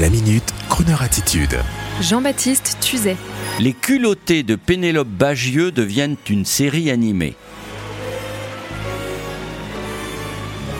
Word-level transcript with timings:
La 0.00 0.10
minute, 0.10 0.52
Kroneur 0.68 1.02
attitude. 1.02 1.56
Jean-Baptiste 2.00 2.78
Tuzet. 2.80 3.16
Les 3.60 3.72
culottés 3.72 4.42
de 4.42 4.56
Pénélope 4.56 5.06
Bagieux 5.06 5.70
deviennent 5.70 6.16
une 6.28 6.44
série 6.44 6.90
animée. 6.90 7.36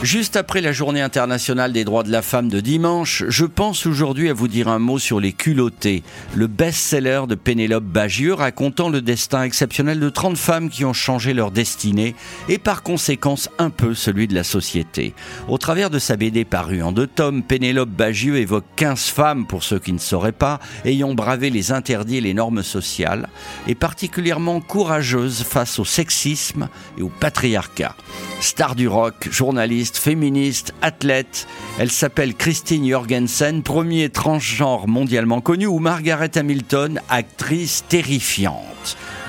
Juste 0.05 0.37
après 0.37 0.61
la 0.61 0.73
journée 0.73 1.01
internationale 1.01 1.73
des 1.73 1.83
droits 1.83 2.03
de 2.03 2.13
la 2.13 2.21
femme 2.21 2.51
de 2.51 2.61
dimanche, 2.61 3.25
je 3.29 3.47
pense 3.47 3.87
aujourd'hui 3.87 4.29
à 4.29 4.35
vous 4.35 4.49
dire 4.49 4.69
un 4.69 4.79
mot 4.79 4.99
sur 4.99 5.19
Les 5.19 5.33
culottés, 5.33 6.03
le 6.35 6.47
best-seller 6.47 7.23
de 7.27 7.35
Pénélope 7.35 7.85
Bagieux 7.85 8.35
racontant 8.35 8.91
le 8.91 9.01
destin 9.01 9.45
exceptionnel 9.45 10.01
de 10.01 10.11
30 10.11 10.37
femmes 10.37 10.69
qui 10.69 10.85
ont 10.85 10.93
changé 10.93 11.33
leur 11.33 11.51
destinée 11.51 12.15
et 12.51 12.59
par 12.59 12.83
conséquence 12.83 13.49
un 13.57 13.71
peu 13.71 13.95
celui 13.95 14.29
de 14.29 14.35
la 14.35 14.45
société. 14.45 15.15
Au 15.49 15.57
travers 15.57 15.89
de 15.89 15.99
sa 15.99 16.17
BD 16.17 16.45
parue 16.45 16.83
en 16.83 16.93
deux 16.93 17.07
tomes, 17.07 17.43
Pénélope 17.43 17.89
Bagieux 17.89 18.37
évoque 18.37 18.67
15 18.77 19.07
femmes, 19.07 19.47
pour 19.47 19.65
ceux 19.65 19.79
qui 19.79 19.95
ne 19.95 19.99
sauraient 19.99 20.33
pas, 20.33 20.61
ayant 20.85 21.15
bravé 21.15 21.49
les 21.49 21.73
interdits 21.73 22.19
et 22.19 22.21
les 22.21 22.35
normes 22.35 22.63
sociales, 22.63 23.31
et 23.67 23.75
particulièrement 23.75 24.61
courageuses 24.61 25.45
face 25.45 25.79
au 25.79 25.87
sexisme 25.87 26.69
et 26.99 27.03
au 27.03 27.09
patriarcat. 27.09 27.97
Star 28.41 28.75
du 28.75 28.87
rock, 28.87 29.29
journaliste, 29.31 29.94
féministe, 29.99 30.75
athlète. 30.83 31.47
Elle 31.79 31.91
s'appelle 31.91 32.35
Christine 32.35 32.89
Jorgensen, 32.89 33.63
premier 33.63 34.09
transgenre 34.11 34.89
mondialement 34.89 35.41
connu, 35.41 35.67
ou 35.67 35.79
Margaret 35.79 36.37
Hamilton, 36.37 37.01
actrice 37.09 37.85
terrifiante. 37.89 38.74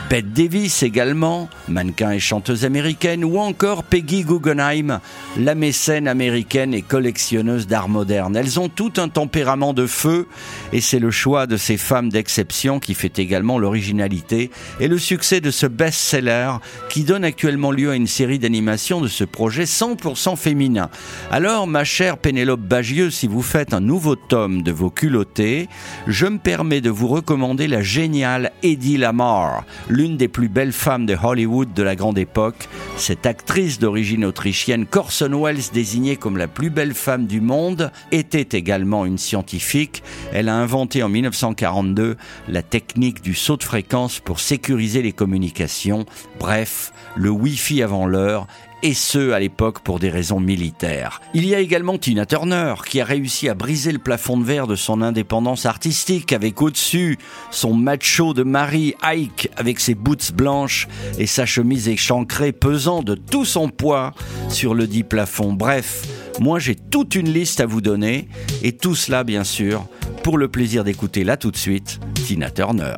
Bette 0.08 0.34
Davis 0.34 0.84
également, 0.84 1.50
mannequin 1.68 2.12
et 2.12 2.20
chanteuse 2.20 2.64
américaine, 2.64 3.26
ou 3.26 3.40
encore 3.40 3.84
Peggy 3.84 4.23
Guggenheim, 4.23 5.00
la 5.36 5.55
mécène 5.55 6.08
américaine 6.08 6.76
et 6.76 6.84
collectionneuse 6.84 7.66
d'art 7.66 7.90
moderne. 7.90 8.36
Elles 8.36 8.59
ont 8.59 8.70
tout 8.70 8.94
un 8.98 9.09
tempérament 9.09 9.73
de 9.73 9.88
feu, 9.88 10.28
et 10.73 10.80
c'est 10.80 11.00
le 11.00 11.09
choix 11.09 11.48
de 11.48 11.58
ces 11.58 11.78
femmes 11.78 12.09
d'exception 12.09 12.80
qui 12.80 12.94
fait 12.94 13.17
également 13.17 13.58
l'originalité 13.58 14.52
et 14.80 14.88
le 14.88 15.00
succès 15.00 15.42
de 15.42 15.50
ce 15.50 15.66
best-seller 15.66 16.52
qui 16.90 17.03
donne 17.03 17.23
actuellement 17.23 17.72
lieu 17.72 17.90
à 17.90 17.95
une 17.95 18.06
série 18.06 18.38
d'animations 18.38 19.02
de 19.02 19.08
ce 19.08 19.23
projet 19.23 19.64
100% 19.64 20.36
féminin. 20.36 20.92
Alors, 21.31 21.66
ma 21.66 21.84
chère 21.84 22.19
Pénélope 22.19 22.62
Bagieux, 22.62 23.09
si 23.09 23.28
vous 23.28 23.42
faites 23.42 23.73
un 23.73 23.81
nouveau 23.81 24.16
tome 24.16 24.62
de 24.62 24.72
vos 24.72 24.92
culottés, 24.92 25.67
je 26.06 26.28
me 26.28 26.38
permets 26.38 26.81
de 26.81 26.92
vous 26.92 27.08
recommander 27.08 27.67
la 27.67 27.81
géniale 27.81 28.52
Eddie 28.62 28.97
Lamar, 28.97 29.64
l'une 29.95 30.17
des 30.17 30.27
plus 30.27 30.49
belles 30.49 30.73
femmes 30.73 31.05
de 31.05 31.15
Hollywood 31.15 31.73
de 31.73 31.81
la 31.81 31.95
grande 31.95 32.17
époque. 32.17 32.67
Cette 32.97 33.25
actrice 33.25 33.79
d'origine 33.79 34.25
autrichienne, 34.25 34.85
Corson 34.85 35.31
Wells, 35.33 35.71
désignée 35.73 36.17
comme 36.17 36.38
la 36.38 36.49
plus 36.49 36.69
belle 36.69 36.93
femme 36.93 37.27
du 37.27 37.39
monde, 37.39 37.91
était 38.11 38.57
également 38.57 39.05
une 39.05 39.17
scientifique. 39.17 40.03
Elle 40.33 40.49
a 40.49 40.55
inventé 40.55 41.01
en 41.01 41.07
1942 41.07 42.17
la 42.49 42.61
technique 42.61 43.21
du 43.21 43.33
saut 43.33 43.55
de 43.55 43.63
fréquence 43.63 44.19
pour 44.19 44.41
sécuriser 44.41 45.01
les 45.01 45.13
communications. 45.13 46.05
Bref, 46.39 46.91
le 47.16 47.29
Wi-Fi 47.29 47.81
avant 47.81 48.05
l'heure 48.05 48.47
et 48.86 48.94
ce 48.94 49.31
à 49.31 49.39
l'époque 49.39 49.80
pour 49.80 49.97
des 49.97 50.11
raisons 50.11 50.39
militaires. 50.39 51.19
Il 51.33 51.47
y 51.47 51.55
a 51.55 51.59
également 51.59 51.97
Tina 51.97 52.28
Turner 52.28 52.75
qui 52.88 53.02
a 53.02 53.05
réussi 53.05 53.50
à 53.50 53.55
briser 53.55 53.91
le 53.91 53.97
plafond 53.97 54.38
de 54.38 54.44
verre 54.44 54.67
de 54.67 54.75
son 54.75 55.02
indépendance 55.02 55.66
artistique 55.66 56.31
avec 56.31 56.61
au-dessus 56.61 57.17
son 57.50 57.73
macho 57.73 58.36
de 58.36 58.44
Marie 58.44 58.94
Ike 59.02 59.50
avec 59.58 59.80
ses 59.80 59.95
boots 59.95 60.31
blanches 60.36 60.88
et 61.17 61.25
sa 61.25 61.47
chemise 61.47 61.88
échancrée 61.89 62.52
pesant 62.52 63.02
de 63.02 63.16
tout 63.16 63.44
son 63.44 63.69
poids 63.69 64.13
sur 64.50 64.75
le 64.75 64.86
dit 64.86 65.03
plafond. 65.03 65.53
Bref, 65.53 66.03
moi 66.39 66.59
j'ai 66.59 66.75
toute 66.75 67.16
une 67.16 67.33
liste 67.33 67.61
à 67.61 67.66
vous 67.66 67.81
donner 67.81 68.28
et 68.61 68.73
tout 68.73 68.94
cela 68.94 69.23
bien 69.23 69.44
sûr 69.44 69.88
pour 70.22 70.38
le 70.38 70.47
plaisir 70.47 70.83
d'écouter 70.83 71.23
là 71.23 71.38
tout 71.38 71.50
de 71.50 71.58
suite 71.58 72.00
Tina 72.28 72.52
Turner. 72.52 72.97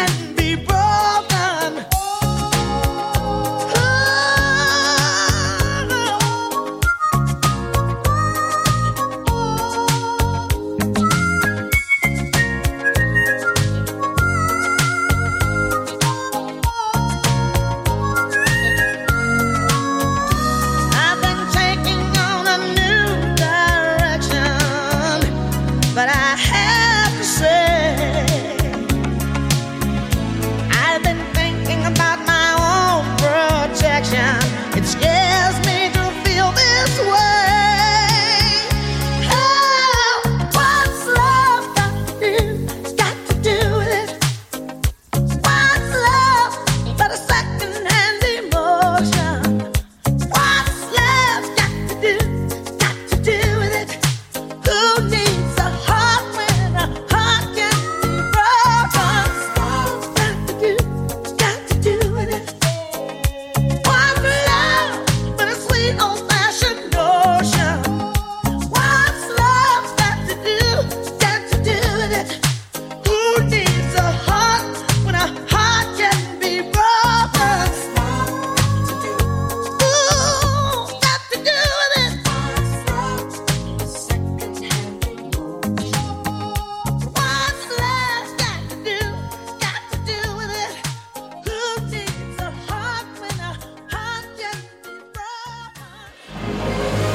Yes. 0.00 0.29